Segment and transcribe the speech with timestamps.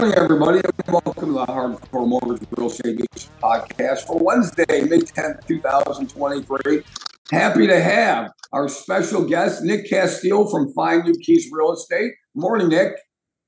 [0.00, 5.00] morning, everybody, and welcome to the Hardcore Mortgage Real Estate News podcast for Wednesday, May
[5.00, 6.84] 10th, 2023.
[7.32, 12.12] Happy to have our special guest, Nick Castile from Find New Keys Real Estate.
[12.36, 12.92] Morning, Nick.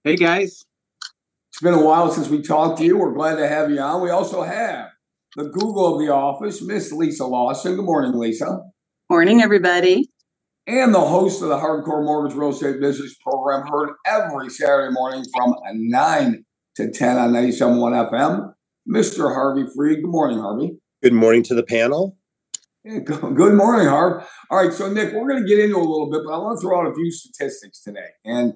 [0.03, 0.65] Hey, guys.
[1.53, 2.99] It's been a while since we talked to you.
[2.99, 4.03] We're glad to have you on.
[4.03, 4.89] We also have
[5.37, 7.77] the Google of the office, Miss Lisa Lawson.
[7.77, 8.59] Good morning, Lisa.
[9.09, 10.11] Morning, everybody
[10.71, 15.25] and the host of the Hardcore Mortgage Real Estate Business Program, heard every Saturday morning
[15.35, 16.45] from 9
[16.77, 18.53] to 10 on 97.1 FM.
[18.89, 19.33] Mr.
[19.33, 20.03] Harvey Freed.
[20.03, 20.79] Good morning, Harvey.
[21.03, 22.17] Good morning to the panel.
[22.85, 24.27] Yeah, good morning, Harv.
[24.51, 26.59] All right, so Nick, we're going to get into a little bit, but I want
[26.59, 28.09] to throw out a few statistics today.
[28.25, 28.55] And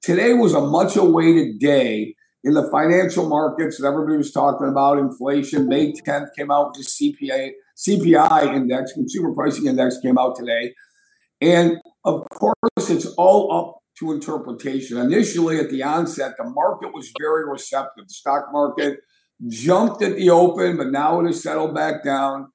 [0.00, 2.14] today was a much awaited day
[2.44, 4.98] in the financial markets that everybody was talking about.
[4.98, 10.36] Inflation, May 10th came out with the CPI, CPI index, consumer pricing index came out
[10.36, 10.72] today.
[11.40, 14.98] And of course, it's all up to interpretation.
[14.98, 18.06] Initially, at the onset, the market was very receptive.
[18.08, 18.98] The stock market
[19.48, 22.48] jumped at the open, but now it has settled back down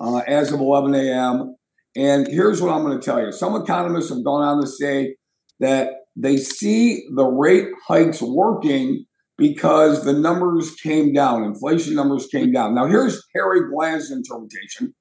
[0.00, 1.56] uh, as of 11 a.m.
[1.96, 5.16] And here's what I'm going to tell you some economists have gone on to say
[5.60, 9.04] that they see the rate hikes working
[9.36, 12.74] because the numbers came down, inflation numbers came down.
[12.74, 14.94] Now, here's Harry Glanz's interpretation.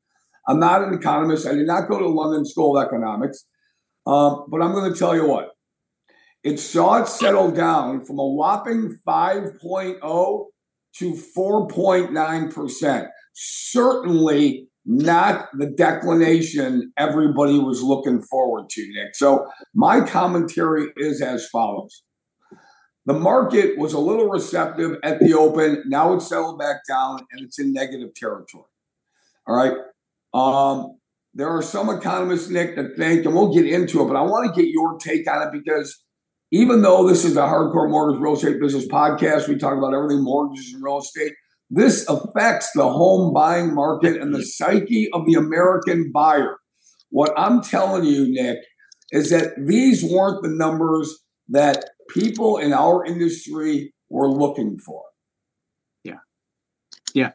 [0.48, 1.48] I'm not an economist.
[1.48, 3.46] I did not go to London School of Economics.
[4.06, 5.50] Um, but I'm going to tell you what.
[6.48, 10.46] It saw it settle down from a whopping 5.0
[10.96, 13.08] to 4.9%.
[13.34, 19.14] Certainly not the declination everybody was looking forward to, Nick.
[19.14, 22.04] So my commentary is as follows.
[23.06, 25.84] The market was a little receptive at the open.
[25.86, 28.64] Now it's settled back down and it's in negative territory.
[29.46, 29.74] All right.
[30.34, 30.98] Um,
[31.34, 34.56] there are some economists, Nick, that think, and we'll get into it, but I want
[34.56, 36.06] to get your take on it because
[36.52, 40.24] even though this is a hardcore mortgage real estate business podcast, we talk about everything
[40.24, 41.34] mortgages and real estate.
[41.70, 46.58] This affects the home buying market and the psyche of the American buyer.
[47.10, 48.60] What I'm telling you, Nick,
[49.12, 51.14] is that these weren't the numbers
[51.50, 55.04] that people in our industry were looking for.
[56.04, 56.20] Yeah.
[57.14, 57.32] Yeah.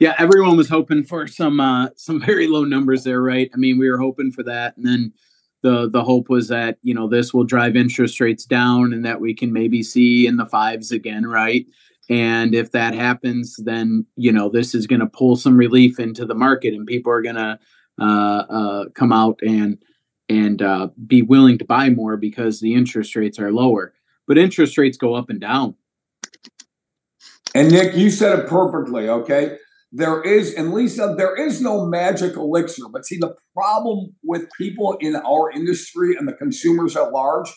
[0.00, 3.50] Yeah, everyone was hoping for some uh, some very low numbers there, right?
[3.54, 5.12] I mean, we were hoping for that, and then
[5.66, 9.20] the the hope was that you know this will drive interest rates down, and that
[9.20, 11.66] we can maybe see in the fives again, right?
[12.08, 16.24] And if that happens, then you know this is going to pull some relief into
[16.24, 17.58] the market, and people are going to
[18.00, 19.76] uh, uh, come out and
[20.28, 23.92] and uh, be willing to buy more because the interest rates are lower.
[24.28, 25.74] But interest rates go up and down.
[27.56, 29.08] And Nick, you said it perfectly.
[29.08, 29.58] Okay,
[29.92, 32.88] there is, and Lisa, there is no magic elixir.
[32.92, 37.48] But see, the problem with people in our industry and the consumers at large,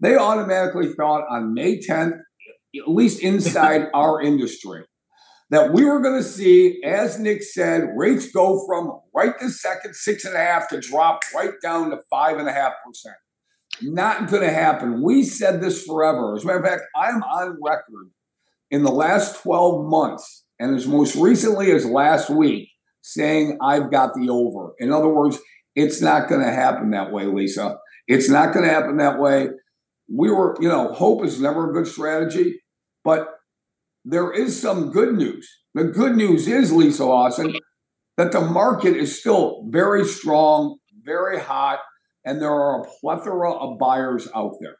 [0.00, 2.20] they automatically thought on May 10th,
[2.76, 4.84] at least inside our industry,
[5.50, 9.94] that we were going to see, as Nick said, rates go from right this second
[9.94, 13.16] six and a half to drop right down to five and a half percent.
[13.82, 15.02] Not going to happen.
[15.02, 16.36] We said this forever.
[16.36, 18.10] As a matter of fact, I'm on record
[18.70, 22.70] in the last 12 months and as most recently as last week,
[23.02, 24.74] saying, I've got the over.
[24.78, 25.38] In other words,
[25.74, 27.78] it's not going to happen that way, Lisa.
[28.06, 29.48] It's not going to happen that way.
[30.12, 32.60] We were, you know, hope is never a good strategy,
[33.04, 33.28] but
[34.04, 35.48] there is some good news.
[35.74, 37.54] The good news is, Lisa Lawson,
[38.16, 41.80] that the market is still very strong, very hot,
[42.24, 44.76] and there are a plethora of buyers out there.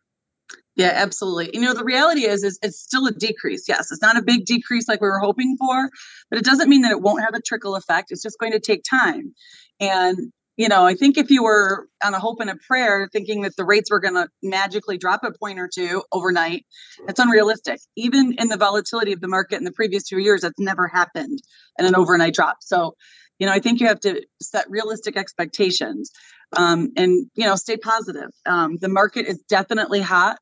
[0.78, 1.50] Yeah, absolutely.
[1.52, 3.64] You know, the reality is, is it's still a decrease.
[3.68, 5.90] Yes, it's not a big decrease like we were hoping for,
[6.30, 8.12] but it doesn't mean that it won't have a trickle effect.
[8.12, 9.34] It's just going to take time.
[9.80, 13.42] And you know, I think if you were on a hope and a prayer thinking
[13.42, 16.66] that the rates were going to magically drop a point or two overnight,
[17.06, 17.78] that's unrealistic.
[17.96, 21.38] Even in the volatility of the market in the previous two years, that's never happened
[21.78, 22.56] in an overnight drop.
[22.60, 22.96] So,
[23.38, 26.10] you know, I think you have to set realistic expectations
[26.56, 28.30] um, and, you know, stay positive.
[28.44, 30.38] Um, the market is definitely hot.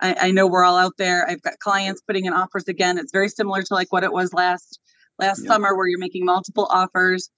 [0.00, 1.28] I, I know we're all out there.
[1.28, 2.98] I've got clients putting in offers again.
[2.98, 4.80] It's very similar to like what it was last
[5.18, 5.48] last yeah.
[5.48, 7.30] summer, where you're making multiple offers.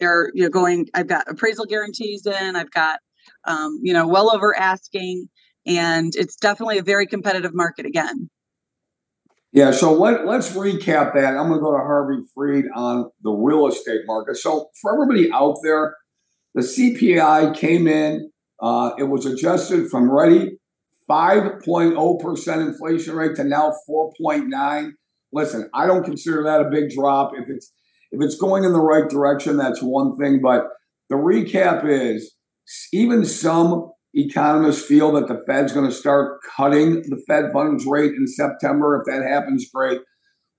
[0.00, 0.88] They're you're going.
[0.94, 2.56] I've got appraisal guarantees in.
[2.56, 3.00] I've got
[3.44, 5.28] um, you know well over asking,
[5.66, 8.30] and it's definitely a very competitive market again.
[9.52, 11.36] Yeah, so let, let's recap that.
[11.36, 14.36] I'm going to go to Harvey Freed on the real estate market.
[14.36, 15.94] So, for everybody out there,
[16.56, 20.58] the CPI came in, uh, it was adjusted from ready
[21.10, 24.90] 5.0% inflation rate to now 4.9.
[25.32, 27.32] Listen, I don't consider that a big drop.
[27.36, 27.72] If it's
[28.12, 30.40] if it's going in the right direction, that's one thing.
[30.40, 30.68] But
[31.10, 32.34] the recap is
[32.92, 38.12] even some economists feel that the Fed's going to start cutting the Fed funds rate
[38.12, 39.00] in September.
[39.00, 40.00] If that happens, great.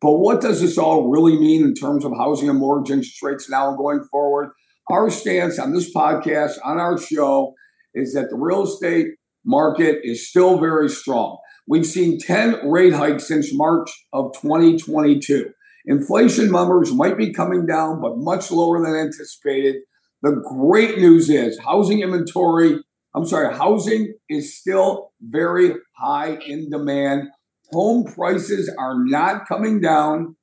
[0.02, 3.50] But what does this all really mean in terms of housing and mortgage interest rates
[3.50, 4.50] now and going forward?
[4.92, 7.54] Our stance on this podcast, on our show,
[7.94, 9.08] is that the real estate
[9.46, 11.38] market is still very strong.
[11.68, 15.50] We've seen 10 rate hikes since March of 2022.
[15.88, 19.78] Inflation numbers might be coming down, but much lower than anticipated.
[20.22, 22.80] The great news is housing inventory,
[23.16, 27.30] I'm sorry, housing is still very high in demand.
[27.72, 30.36] Home prices are not coming down,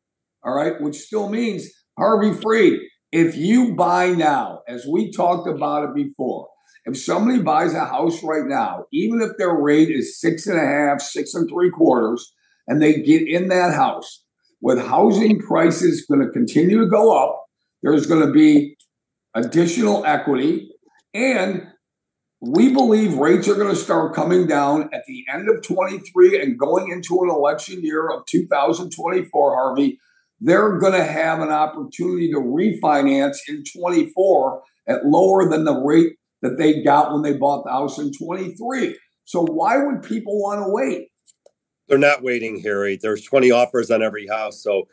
[0.44, 1.68] all right, which still means
[1.98, 2.80] Harvey Freed,
[3.12, 6.48] if you buy now, as we talked about it before,
[6.84, 10.66] if somebody buys a house right now, even if their rate is six and a
[10.66, 12.32] half, six and three quarters,
[12.66, 14.24] and they get in that house,
[14.60, 17.44] with housing prices going to continue to go up,
[17.82, 18.76] there's going to be
[19.34, 20.70] additional equity.
[21.14, 21.66] And
[22.40, 26.58] we believe rates are going to start coming down at the end of 23 and
[26.58, 29.98] going into an election year of 2024, Harvey.
[30.40, 36.16] They're going to have an opportunity to refinance in 24 at lower than the rate
[36.42, 38.98] that they got when they bought the house in 23.
[39.24, 41.08] So why would people want to wait?
[41.88, 42.98] They're not waiting, Harry.
[43.00, 44.62] There's 20 offers on every house.
[44.62, 44.88] So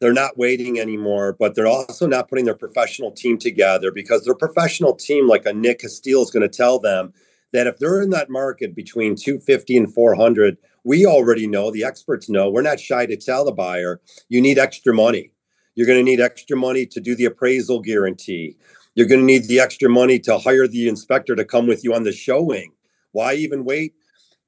[0.00, 4.34] they're not waiting anymore, but they're also not putting their professional team together because their
[4.34, 7.12] professional team, like a Nick Castile, is going to tell them
[7.52, 12.28] that if they're in that market between 250 and 400, we already know, the experts
[12.28, 15.32] know, we're not shy to tell the buyer, you need extra money.
[15.74, 18.56] You're going to need extra money to do the appraisal guarantee.
[18.96, 21.94] You're going to need the extra money to hire the inspector to come with you
[21.94, 22.72] on the showing.
[23.12, 23.94] Why even wait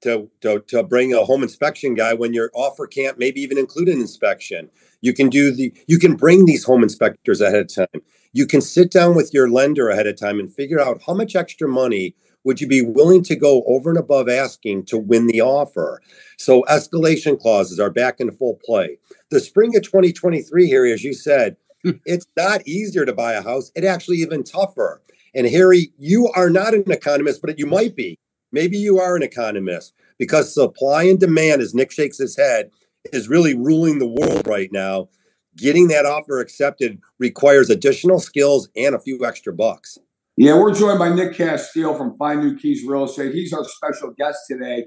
[0.01, 3.89] to, to, to bring a home inspection guy when your offer can't maybe even include
[3.89, 4.71] an inspection?
[5.03, 8.03] You can do the you can bring these home inspectors ahead of time.
[8.33, 11.37] You can sit down with your lender ahead of time and figure out how much
[11.37, 12.15] extra money
[12.45, 16.01] would you be willing to go over and above asking to win the offer?
[16.39, 18.99] So escalation clauses are back in full play.
[19.31, 23.71] The spring of 2023 here, as you said, it's not easier to buy a house.
[23.75, 25.03] It actually even tougher.
[25.35, 28.19] And Harry, you are not an economist, but you might be.
[28.51, 32.71] Maybe you are an economist because supply and demand, as Nick shakes his head,
[33.13, 35.09] is really ruling the world right now.
[35.57, 39.99] Getting that offer accepted requires additional skills and a few extra bucks.
[40.37, 43.35] Yeah, we're joined by Nick Castile from Find New Keys Real Estate.
[43.35, 44.87] He's our special guest today.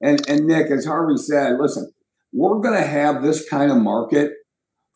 [0.00, 1.92] And, and Nick, as Harvey said, listen,
[2.32, 4.32] we're going to have this kind of market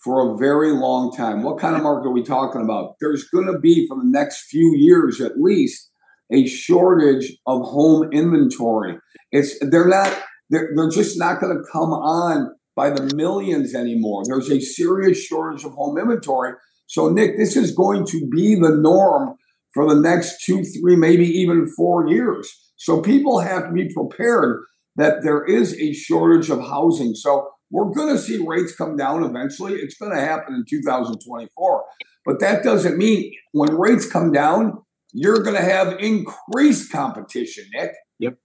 [0.03, 1.43] for a very long time.
[1.43, 2.95] What kind of market are we talking about?
[3.01, 5.91] There's going to be, for the next few years at least,
[6.33, 8.99] a shortage of home inventory.
[9.33, 10.17] It's they're not
[10.51, 14.23] they're, they're just not going to come on by the millions anymore.
[14.27, 16.55] There's a serious shortage of home inventory.
[16.87, 19.35] So Nick, this is going to be the norm
[19.75, 22.51] for the next two, three, maybe even four years.
[22.77, 24.63] So people have to be prepared
[24.97, 27.15] that there is a shortage of housing.
[27.15, 29.75] So we're going to see rates come down eventually.
[29.75, 31.85] It's going to happen in 2024.
[32.25, 34.83] But that doesn't mean when rates come down,
[35.13, 37.93] you're going to have increased competition, Nick.
[38.19, 38.39] Yep.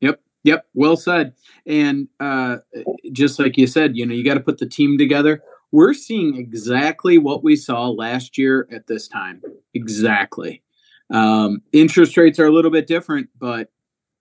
[0.00, 0.20] Yep.
[0.44, 0.66] Yep.
[0.74, 1.34] Well said.
[1.66, 2.58] And uh,
[3.12, 5.42] just like you said, you know, you got to put the team together.
[5.70, 9.42] We're seeing exactly what we saw last year at this time.
[9.74, 10.62] Exactly.
[11.10, 13.70] Um, interest rates are a little bit different, but,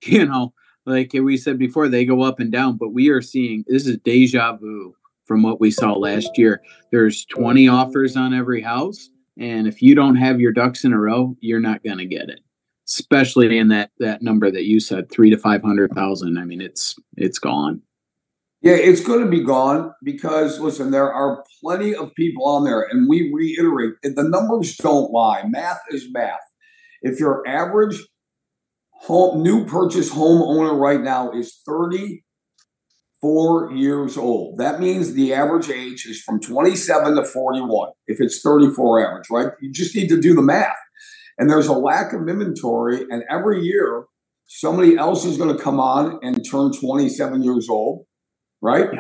[0.04, 0.54] you know,
[0.88, 3.98] like we said before, they go up and down, but we are seeing this is
[3.98, 6.62] deja vu from what we saw last year.
[6.92, 11.00] There's 20 offers on every house, and if you don't have your ducks in a
[11.00, 12.40] row, you're not going to get it.
[12.88, 16.38] Especially in that that number that you said, three to five hundred thousand.
[16.38, 17.82] I mean, it's it's gone.
[18.62, 22.84] Yeah, it's going to be gone because listen, there are plenty of people on there,
[22.84, 25.44] and we reiterate the numbers don't lie.
[25.46, 26.40] Math is math.
[27.02, 28.02] If your average
[29.02, 34.60] home new purchase homeowner right now is 34 years old.
[34.60, 37.90] That means the average age is from 27 to 41.
[38.08, 39.52] If it's 34 average, right?
[39.62, 40.76] You just need to do the math.
[41.38, 44.06] And there's a lack of inventory, and every year
[44.48, 48.06] somebody else is going to come on and turn 27 years old,
[48.62, 48.90] right?
[48.92, 49.00] Yeah.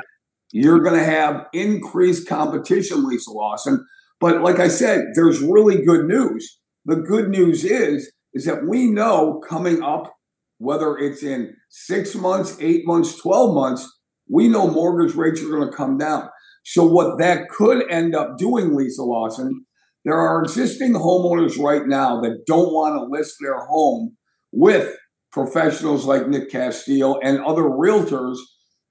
[0.51, 3.85] You're going to have increased competition, Lisa Lawson.
[4.19, 6.59] But like I said, there's really good news.
[6.85, 10.13] The good news is is that we know coming up,
[10.59, 13.91] whether it's in six months, eight months, 12 months,
[14.29, 16.29] we know mortgage rates are going to come down.
[16.63, 19.65] So, what that could end up doing, Lisa Lawson,
[20.05, 24.15] there are existing homeowners right now that don't want to list their home
[24.51, 24.95] with
[25.31, 28.37] professionals like Nick Castile and other realtors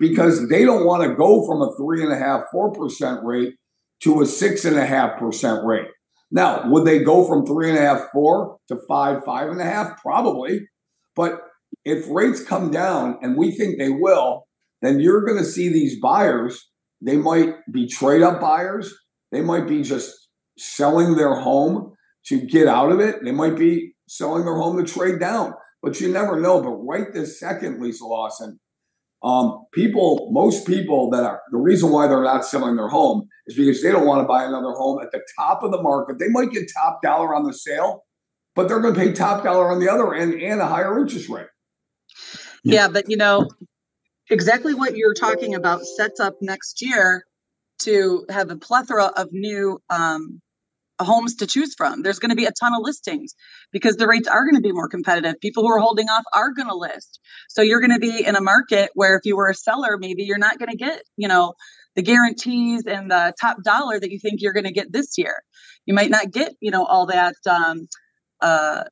[0.01, 3.55] because they don't want to go from a three and a half, four percent rate
[4.03, 5.87] to a six and a half percent rate.
[6.31, 9.65] Now, would they go from three and a half, four to five, five and a
[9.65, 10.01] half?
[10.03, 10.61] Probably.
[11.15, 11.41] But
[11.85, 14.47] if rates come down, and we think they will,
[14.83, 16.69] then you're going to see these buyers.
[17.01, 18.95] They might be trade up buyers.
[19.33, 20.13] They might be just
[20.59, 21.95] selling their home
[22.27, 23.17] to get out of it.
[23.25, 25.53] They might be selling their home to trade down,
[25.83, 26.61] but you never know.
[26.61, 28.59] But right this second, Lisa Lawson,
[29.23, 33.57] um, people, most people that are the reason why they're not selling their home is
[33.57, 36.19] because they don't want to buy another home at the top of the market.
[36.19, 38.05] They might get top dollar on the sale,
[38.55, 41.29] but they're going to pay top dollar on the other end and a higher interest
[41.29, 41.47] rate.
[42.63, 43.49] Yeah, but you know,
[44.29, 47.25] exactly what you're talking about sets up next year
[47.81, 50.41] to have a plethora of new um,
[51.01, 52.03] homes to choose from.
[52.03, 53.35] There's going to be a ton of listings
[53.73, 55.41] because the rates are going to be more competitive.
[55.41, 57.21] People who are holding off are going to list.
[57.49, 60.25] So you're going to be in a market where if you were a seller, maybe
[60.25, 61.55] you're not going to get, you know,
[61.95, 65.43] the guarantees and the top dollar that you think you're going to get this year.
[65.87, 67.89] You might not get, you know, all that um,
[68.41, 68.85] uh,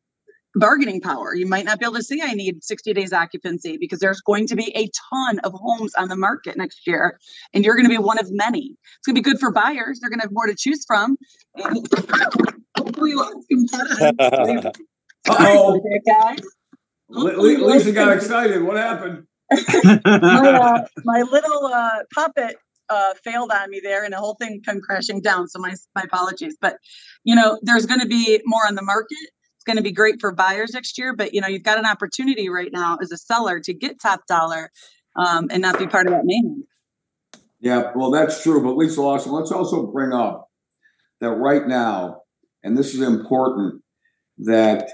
[0.55, 1.35] bargaining power.
[1.35, 4.47] You might not be able to say I need 60 days occupancy because there's going
[4.49, 7.19] to be a ton of homes on the market next year,
[7.53, 8.77] and you're going to be one of many.
[8.99, 10.01] It's going to be good for buyers.
[10.01, 11.17] They're going to have more to choose from.
[12.77, 13.43] Hopefully, oh,
[16.07, 16.41] guys.
[17.09, 18.63] Lisa got excited.
[18.63, 19.27] What happened?
[19.51, 22.57] my, uh, my little uh, puppet
[22.89, 25.49] uh, failed on me there, and the whole thing came crashing down.
[25.49, 26.57] So my my apologies.
[26.61, 26.77] But
[27.25, 29.31] you know, there's going to be more on the market
[29.65, 32.49] going to be great for buyers next year, but you know, you've got an opportunity
[32.49, 34.71] right now as a seller to get top dollar
[35.17, 36.65] um, and not be part of that mayhem.
[37.61, 38.63] Yeah, well, that's true.
[38.63, 40.51] But Lisa Lawson, let's also bring up
[41.21, 42.23] that right now,
[42.63, 43.83] and this is important,
[44.39, 44.91] that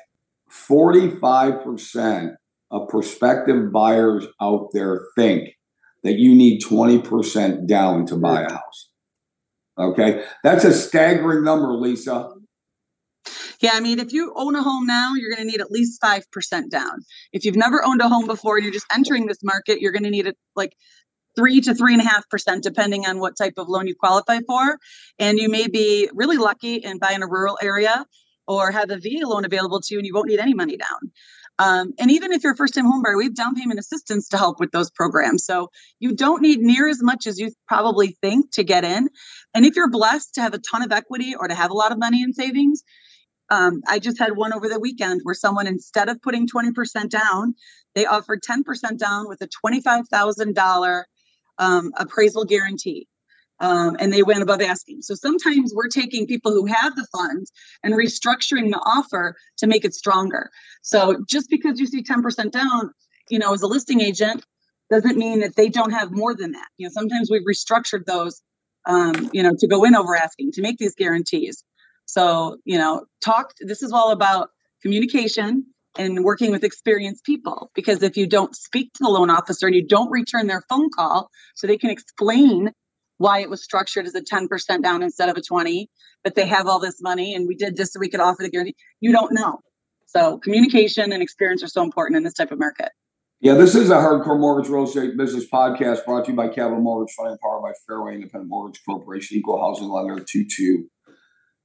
[0.51, 2.35] 45%
[2.71, 5.57] of prospective buyers out there think
[6.03, 8.91] that you need 20% down to buy a house.
[9.79, 10.25] Okay.
[10.45, 12.31] That's a staggering number, Lisa.
[13.61, 16.01] Yeah, I mean, if you own a home now, you're going to need at least
[16.01, 17.01] 5% down.
[17.33, 20.05] If you've never owned a home before and you're just entering this market, you're going
[20.05, 20.75] to need it like
[21.37, 24.39] three to three and a half percent, depending on what type of loan you qualify
[24.47, 24.79] for.
[25.19, 28.07] And you may be really lucky and buy in a rural area
[28.49, 31.13] or have a VA loan available to you and you won't need any money down.
[31.59, 34.39] Um, and even if you're a first time homebuyer, we have down payment assistance to
[34.39, 35.45] help with those programs.
[35.45, 39.11] So you don't need near as much as you probably think to get in.
[39.55, 41.93] And if you're blessed to have a ton of equity or to have a lot
[41.93, 42.83] of money in savings,
[43.51, 47.55] um, I just had one over the weekend where someone, instead of putting 20% down,
[47.95, 51.03] they offered 10% down with a $25,000
[51.59, 53.07] um, appraisal guarantee.
[53.59, 55.03] Um, and they went above asking.
[55.03, 57.53] So sometimes we're taking people who have the funds
[57.83, 60.51] and restructuring the offer to make it stronger.
[60.81, 62.91] So just because you see 10% down,
[63.29, 64.47] you know, as a listing agent,
[64.91, 66.69] doesn't mean that they don't have more than that.
[66.79, 68.41] You know, sometimes we've restructured those,
[68.87, 71.63] um, you know, to go in over asking to make these guarantees.
[72.11, 74.49] So, you know, talk, this is all about
[74.83, 77.71] communication and working with experienced people.
[77.75, 80.91] Because if you don't speak to the loan officer and you don't return their phone
[80.91, 82.73] call so they can explain
[83.19, 85.89] why it was structured as a 10% down instead of a 20,
[86.25, 88.51] but they have all this money and we did this so we could offer the
[88.51, 89.61] guarantee, you don't know.
[90.07, 92.91] So communication and experience are so important in this type of market.
[93.43, 96.81] Yeah, this is a hardcore mortgage real estate business podcast brought to you by Capital
[96.81, 100.89] Mortgage Funding, powered by Fairway Independent Mortgage Corporation, Equal Housing Lender, 22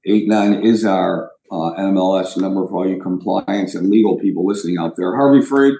[0.07, 4.77] Eight nine is our uh, NMLS number for all you compliance and legal people listening
[4.77, 5.15] out there.
[5.15, 5.73] Harvey Freed,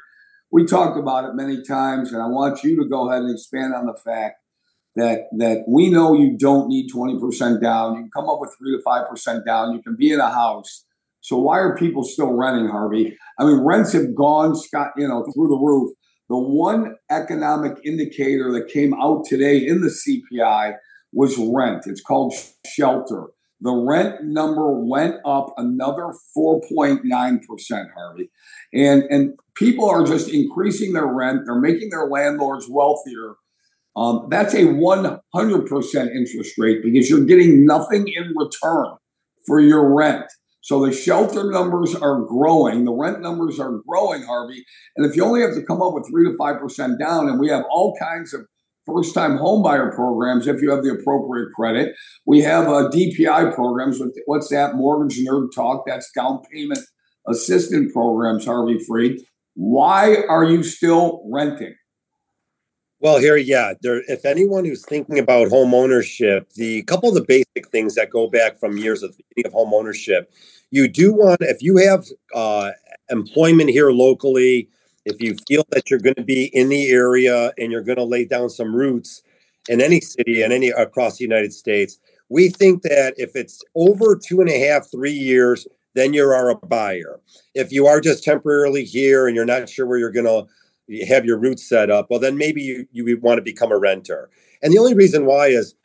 [0.52, 3.76] we talked about it many times, and I want you to go ahead and expand
[3.76, 4.38] on the fact
[4.96, 7.96] that that we know you don't need 20% down.
[7.96, 9.74] You can come up with three to five percent down.
[9.74, 10.86] You can be in a house.
[11.22, 13.16] So why are people still renting, Harvey?
[13.40, 15.92] I mean, rents have gone, Scott, you know, through the roof.
[16.30, 20.78] The one economic indicator that came out today in the CPI
[21.14, 21.84] was rent.
[21.86, 22.34] It's called
[22.66, 23.28] shelter.
[23.62, 28.30] The rent number went up another 4.9%, Harvey.
[28.74, 31.42] And, and people are just increasing their rent.
[31.46, 33.36] They're making their landlords wealthier.
[33.96, 38.98] Um, that's a 100% interest rate because you're getting nothing in return
[39.46, 40.26] for your rent.
[40.62, 44.66] So the shelter numbers are growing, the rent numbers are growing, Harvey.
[44.98, 47.40] And if you only have to come up with three to five percent down, and
[47.40, 48.48] we have all kinds of
[48.86, 51.96] first time homebuyer programs if you have the appropriate credit.
[52.26, 54.02] We have uh, DPI programs.
[54.26, 54.76] What's that?
[54.76, 55.84] Mortgage Nerd Talk.
[55.88, 56.82] That's down payment
[57.28, 59.22] assistant programs, Harvey Freed.
[59.56, 61.76] Why are you still renting?
[63.00, 63.74] Well, here, yeah.
[63.82, 68.10] There, if anyone who's thinking about home ownership, the couple of the basic things that
[68.10, 69.16] go back from years of
[69.46, 70.32] of home ownership,
[70.72, 72.72] you do want if you have uh,
[73.10, 74.70] employment here locally,
[75.06, 78.04] if you feel that you're going to be in the area and you're going to
[78.04, 79.22] lay down some roots
[79.70, 84.16] in any city and any across the United States, we think that if it's over
[84.16, 87.20] two and a half, three years, then you are a buyer.
[87.54, 91.26] If you are just temporarily here and you're not sure where you're going to have
[91.26, 94.30] your roots set up, well, then maybe you, you want to become a renter.
[94.62, 95.76] And the only reason why is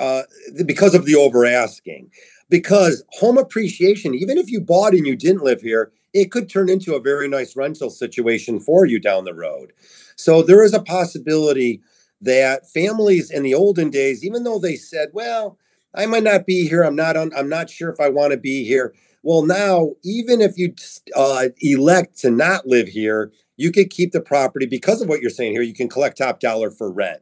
[0.00, 0.22] uh,
[0.64, 2.10] because of the over asking.
[2.48, 6.68] Because home appreciation, even if you bought and you didn't live here, it could turn
[6.68, 9.72] into a very nice rental situation for you down the road.
[10.16, 11.80] So there is a possibility
[12.20, 15.58] that families in the olden days, even though they said, well,
[15.94, 16.82] I might not be here.
[16.82, 18.94] I'm not on, I'm not sure if I want to be here.
[19.22, 20.74] Well, now, even if you
[21.14, 25.30] uh, elect to not live here, you could keep the property because of what you're
[25.30, 25.62] saying here.
[25.62, 27.20] You can collect top dollar for rent.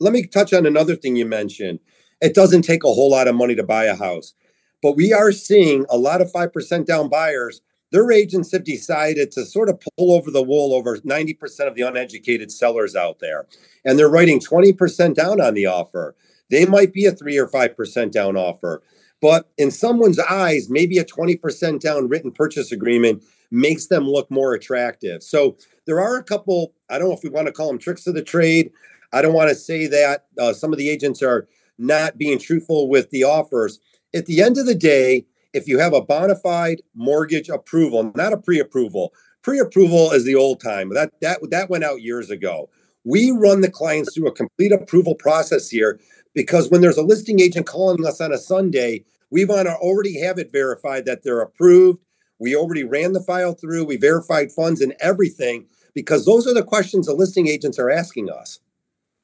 [0.00, 1.80] Let me touch on another thing you mentioned.
[2.20, 4.34] It doesn't take a whole lot of money to buy a house,
[4.82, 7.60] but we are seeing a lot of 5% down buyers.
[7.96, 11.80] Their agents have decided to sort of pull over the wool over 90% of the
[11.80, 13.46] uneducated sellers out there.
[13.86, 16.14] And they're writing 20% down on the offer.
[16.50, 18.82] They might be a 3 or 5% down offer.
[19.22, 24.52] But in someone's eyes, maybe a 20% down written purchase agreement makes them look more
[24.52, 25.22] attractive.
[25.22, 28.06] So there are a couple, I don't know if we want to call them tricks
[28.06, 28.72] of the trade.
[29.14, 31.48] I don't want to say that uh, some of the agents are
[31.78, 33.80] not being truthful with the offers.
[34.14, 35.24] At the end of the day,
[35.56, 40.60] if you have a bona fide mortgage approval, not a pre-approval, pre-approval is the old
[40.60, 40.90] time.
[40.90, 42.68] That that that went out years ago.
[43.04, 45.98] We run the clients through a complete approval process here
[46.34, 50.20] because when there's a listing agent calling us on a Sunday, we want to already
[50.20, 52.00] have it verified that they're approved.
[52.38, 56.62] We already ran the file through, we verified funds and everything because those are the
[56.62, 58.60] questions the listing agents are asking us.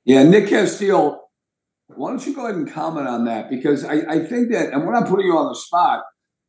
[0.04, 1.22] Yeah, Nick Castile
[1.96, 3.50] why don't you go ahead and comment on that?
[3.50, 6.04] Because I, I think that, and we're not putting you on the spot,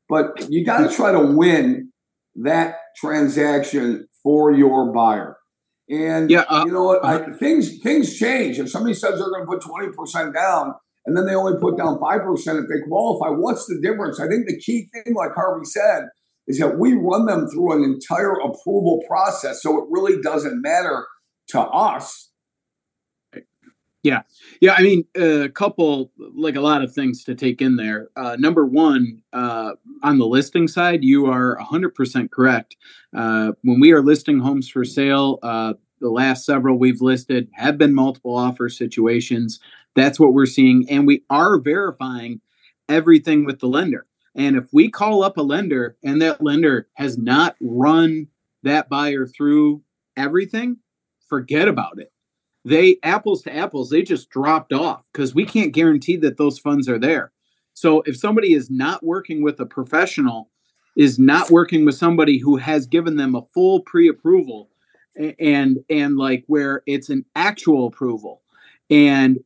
[0.10, 1.92] but you got to try to win
[2.36, 5.38] that transaction for your buyer.
[5.90, 7.04] And yeah, uh, you know what?
[7.04, 8.60] I, things things change.
[8.60, 10.74] If somebody says they're going to put twenty percent down,
[11.06, 14.20] and then they only put down five percent if they qualify, what's the difference?
[14.20, 16.06] I think the key thing, like Harvey said,
[16.48, 21.06] is that we run them through an entire approval process, so it really doesn't matter
[21.50, 22.32] to us
[24.04, 24.24] yeah.
[24.60, 24.76] Yeah.
[24.78, 28.10] I mean, a couple, like a lot of things to take in there.
[28.18, 29.72] Uh, number one, uh,
[30.04, 32.76] on the listing side, you are 100% correct.
[33.16, 37.78] Uh, when we are listing homes for sale, uh, the last several we've listed have
[37.78, 39.62] been multiple offer situations.
[39.96, 40.86] That's what we're seeing.
[40.90, 42.42] And we are verifying
[42.90, 44.06] everything with the lender.
[44.36, 48.28] And if we call up a lender and that lender has not run
[48.64, 49.82] that buyer through
[50.18, 50.78] everything,
[51.30, 52.13] forget about it
[52.66, 56.88] they apples to apples they just dropped off because we can't guarantee that those funds
[56.88, 57.32] are there.
[57.74, 60.50] So if somebody is not working with a professional
[60.96, 64.70] is not working with somebody who has given them a full pre-approval
[65.40, 68.42] and and like where it's an actual approval
[68.90, 69.40] and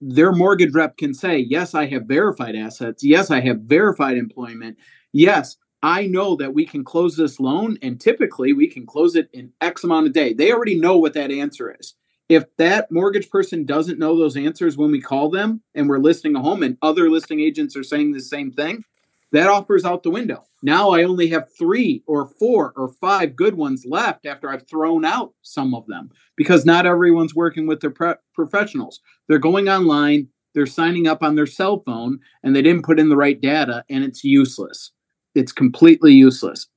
[0.00, 3.04] their mortgage rep can say yes i have verified assets.
[3.04, 4.78] Yes i have verified employment.
[5.12, 9.28] Yes i know that we can close this loan and typically we can close it
[9.32, 10.32] in x amount of day.
[10.32, 11.94] They already know what that answer is
[12.28, 16.34] if that mortgage person doesn't know those answers when we call them and we're listing
[16.36, 18.84] a home and other listing agents are saying the same thing,
[19.32, 20.44] that offer's out the window.
[20.62, 25.04] Now I only have three or four or five good ones left after I've thrown
[25.04, 29.00] out some of them because not everyone's working with their pre- professionals.
[29.28, 33.08] They're going online, they're signing up on their cell phone, and they didn't put in
[33.08, 34.92] the right data, and it's useless.
[35.34, 36.68] It's completely useless.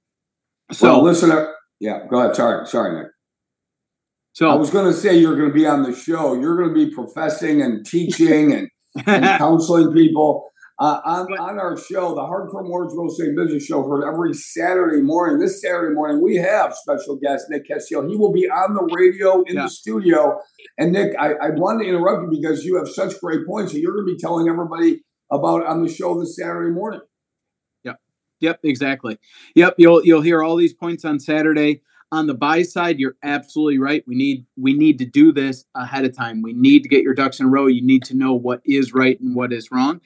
[0.71, 1.55] So, well, listen, up.
[1.79, 2.35] yeah, go ahead.
[2.35, 3.11] Sorry, sorry, Nick.
[4.37, 6.39] So I was going to say you're going to be on the show.
[6.39, 8.69] You're going to be professing and teaching and,
[9.07, 10.51] and counseling people.
[10.77, 15.01] Uh, on, on our show, the Hardcore Mortgage Real Estate Business Show, heard every Saturday
[15.01, 15.39] morning.
[15.39, 18.07] This Saturday morning, we have special guest Nick Castile.
[18.07, 19.63] He will be on the radio in yeah.
[19.63, 20.39] the studio.
[20.77, 23.79] And Nick, I, I wanted to interrupt you because you have such great points that
[23.79, 27.01] you're going to be telling everybody about on the show this Saturday morning.
[27.85, 27.95] Yep.
[28.41, 28.59] Yep.
[28.65, 29.17] Exactly.
[29.55, 29.73] Yep.
[29.79, 34.03] You'll you'll hear all these points on Saturday on the buy side you're absolutely right.
[34.07, 36.41] We need we need to do this ahead of time.
[36.41, 37.67] We need to get your ducks in a row.
[37.67, 40.01] You need to know what is right and what is wrong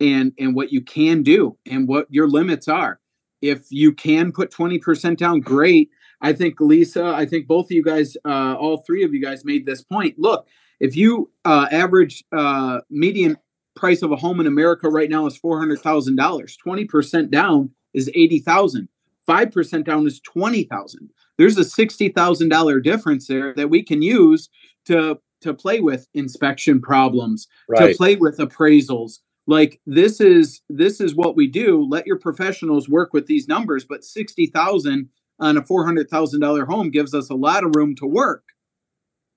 [0.00, 3.00] and and what you can do and what your limits are.
[3.42, 5.90] If you can put 20% down great.
[6.22, 9.44] I think lisa i think both of you guys uh, all three of you guys
[9.44, 10.18] made this point.
[10.18, 10.48] Look
[10.80, 13.36] if you uh, average uh, median
[13.74, 18.88] price of a home in america right now is $400000 20% down is 80000
[19.28, 24.48] 5% down is 20000 there's a $60,000 difference there that we can use
[24.86, 27.90] to to play with inspection problems, right.
[27.90, 29.18] to play with appraisals.
[29.46, 31.86] Like this is this is what we do.
[31.88, 37.30] Let your professionals work with these numbers, but 60,000 on a $400,000 home gives us
[37.30, 38.44] a lot of room to work.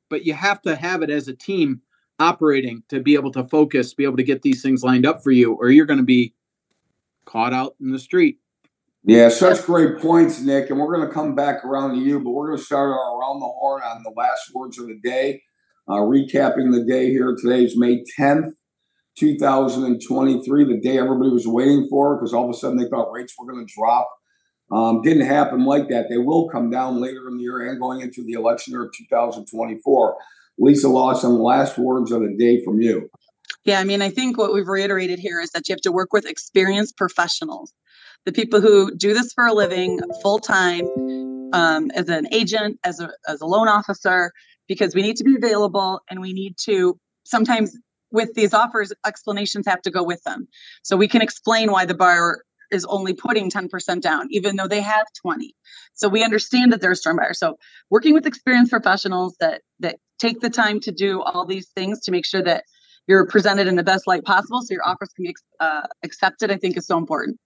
[0.09, 1.81] But you have to have it as a team
[2.17, 5.31] operating to be able to focus, be able to get these things lined up for
[5.31, 6.33] you or you're going to be
[7.25, 8.39] caught out in the street.
[9.03, 10.69] Yeah, such great points, Nick.
[10.69, 13.39] And we're going to come back around to you, but we're going to start around
[13.39, 15.41] the horn on the last words of the day.
[15.87, 18.51] Uh, recapping the day here today is May 10th,
[19.17, 23.33] 2023, the day everybody was waiting for because all of a sudden they thought rates
[23.37, 24.09] were going to drop.
[24.71, 26.05] Um, didn't happen like that.
[26.09, 28.91] They will come down later in the year and going into the election year of
[28.95, 30.15] 2024.
[30.59, 33.09] Lisa Lawson, last words of the day from you.
[33.63, 36.13] Yeah, I mean, I think what we've reiterated here is that you have to work
[36.13, 37.73] with experienced professionals,
[38.25, 40.91] the people who do this for a living full time
[41.51, 44.31] um, as an agent, as a, as a loan officer,
[44.67, 47.75] because we need to be available and we need to sometimes
[48.11, 50.47] with these offers, explanations have to go with them.
[50.83, 54.81] So we can explain why the buyer is only putting 10% down, even though they
[54.81, 55.55] have 20.
[55.93, 57.33] So we understand that they're a strong buyer.
[57.33, 57.57] So
[57.89, 62.11] working with experienced professionals that that take the time to do all these things to
[62.11, 62.63] make sure that
[63.07, 66.57] you're presented in the best light possible so your offers can be uh, accepted, I
[66.57, 67.39] think is so important.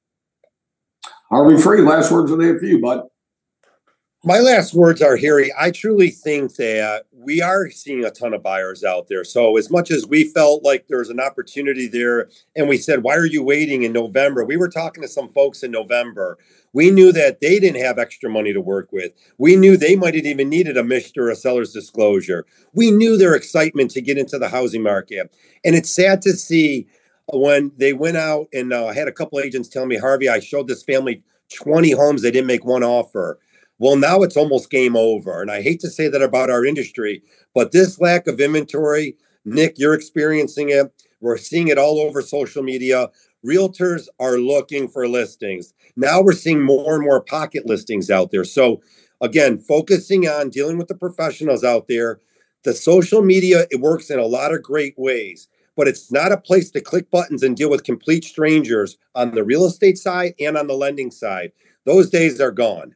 [1.30, 3.08] Harvey Freed, last words of the day for you, bud.
[4.26, 8.42] My last words are, Harry, I truly think that we are seeing a ton of
[8.42, 9.26] buyers out there.
[9.26, 13.04] So, as much as we felt like there was an opportunity there, and we said,
[13.04, 14.46] Why are you waiting in November?
[14.46, 16.38] We were talking to some folks in November.
[16.72, 19.12] We knew that they didn't have extra money to work with.
[19.38, 22.46] We knew they might have even needed a MSHDA or a seller's disclosure.
[22.74, 25.36] We knew their excitement to get into the housing market.
[25.66, 26.88] And it's sad to see
[27.32, 30.40] when they went out and uh, I had a couple agents tell me, Harvey, I
[30.40, 33.40] showed this family 20 homes, they didn't make one offer.
[33.80, 35.42] Well, now it's almost game over.
[35.42, 37.22] And I hate to say that about our industry,
[37.54, 40.92] but this lack of inventory, Nick, you're experiencing it.
[41.20, 43.10] We're seeing it all over social media.
[43.46, 45.74] Realtors are looking for listings.
[45.96, 48.46] Now we're seeing more and more pocket listings out there.
[48.46, 48.82] So,
[49.22, 52.20] again, focusing on dealing with the professionals out there.
[52.64, 56.38] The social media, it works in a lot of great ways, but it's not a
[56.38, 60.58] place to click buttons and deal with complete strangers on the real estate side and
[60.58, 61.52] on the lending side.
[61.86, 62.96] Those days are gone.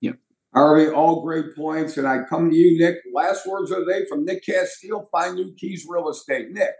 [0.00, 0.12] Yeah,
[0.54, 1.96] Harvey, all great points.
[1.96, 2.98] And I come to you, Nick.
[3.12, 6.50] Last words of the day from Nick Castile, Find New Keys Real Estate.
[6.50, 6.74] Nick.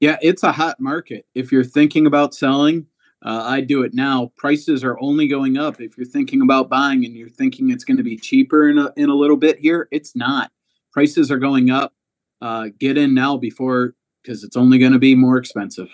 [0.00, 1.26] Yeah, it's a hot market.
[1.34, 2.86] If you're thinking about selling,
[3.24, 4.32] uh, I do it now.
[4.36, 5.80] Prices are only going up.
[5.80, 8.92] If you're thinking about buying and you're thinking it's going to be cheaper in a,
[8.96, 10.50] in a little bit here, it's not.
[10.92, 11.94] Prices are going up.
[12.40, 15.88] Uh, get in now before because it's only going to be more expensive.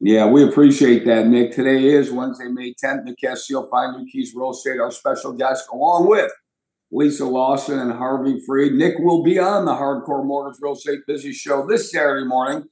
[0.00, 1.52] Yeah, we appreciate that, Nick.
[1.52, 3.04] Today is Wednesday, May 10th.
[3.04, 6.30] Nick Castile, Find New Keys Real Estate, our special guest, along with
[6.90, 8.74] Lisa Lawson and Harvey Freed.
[8.74, 12.64] Nick will be on the Hardcore Mortgage Real Estate Business Show this Saturday morning,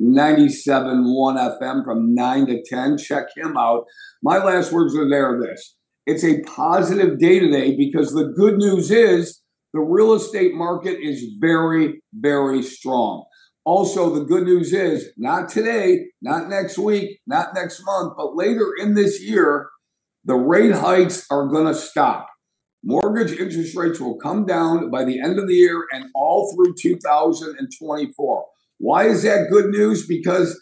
[0.00, 2.98] 97.1 FM from 9 to 10.
[2.98, 3.84] Check him out.
[4.22, 5.76] My last words are there this.
[6.06, 11.24] It's a positive day today because the good news is the real estate market is
[11.38, 13.24] very, very strong.
[13.64, 18.72] Also, the good news is not today, not next week, not next month, but later
[18.80, 19.68] in this year,
[20.24, 22.28] the rate hikes are going to stop.
[22.82, 26.74] Mortgage interest rates will come down by the end of the year and all through
[26.80, 28.46] 2024.
[28.78, 30.06] Why is that good news?
[30.06, 30.58] Because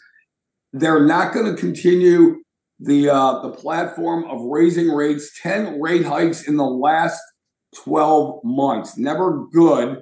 [0.73, 2.43] they're not going to continue
[2.79, 5.31] the uh, the platform of raising rates.
[5.41, 7.19] Ten rate hikes in the last
[7.83, 8.97] 12 months.
[8.97, 10.01] Never good.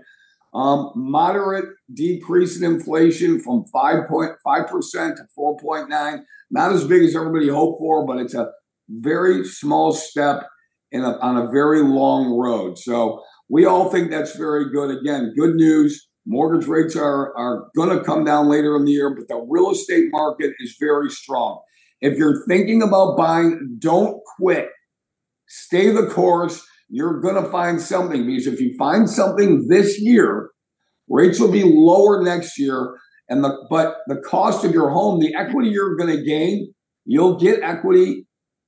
[0.58, 6.20] Um, moderate decrease in inflation from 5.5% to 4.9.
[6.50, 8.50] Not as big as everybody hoped for, but it's a
[8.90, 10.48] very small step
[10.92, 12.80] in a, on a very long road.
[12.80, 14.98] So we all think that's very good.
[14.98, 16.08] Again, good news.
[16.26, 19.70] Mortgage rates are, are going to come down later in the year, but the real
[19.70, 21.62] estate market is very strong.
[22.02, 24.70] If you're thinking about buying, don't quit.
[25.48, 30.52] Stay the course you're going to find something because if you find something this year,
[31.10, 32.98] rates will be lower next year.
[33.30, 36.74] And the but the cost of your home, the equity you're going to gain,
[37.06, 38.26] you'll get equity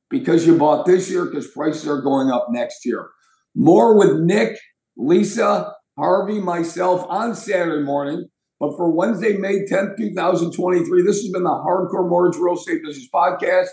[0.10, 3.10] because you bought this year because prices are going up next year.
[3.56, 4.58] More with Nick,
[4.98, 8.28] Lisa, Harvey, myself on Saturday morning.
[8.60, 13.08] But for Wednesday, May 10th, 2023, this has been the Hardcore Mortgage Real Estate Business
[13.14, 13.68] Podcast.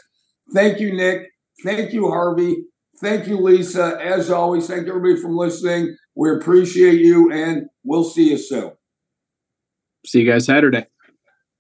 [0.55, 1.31] Thank you, Nick.
[1.65, 2.57] Thank you, Harvey.
[3.01, 3.99] Thank you, Lisa.
[4.01, 5.97] As always, thank everybody for listening.
[6.15, 8.73] We appreciate you, and we'll see you soon.
[10.07, 10.87] See you guys Saturday.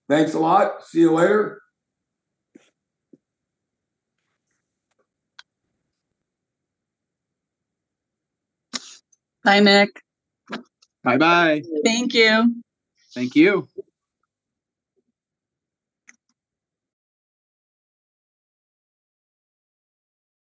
[0.08, 0.86] Thanks a lot.
[0.86, 1.60] See you later.
[9.44, 10.02] Bye, Nick.
[11.04, 11.62] Bye bye.
[11.84, 12.62] Thank you.
[13.14, 13.68] Thank you.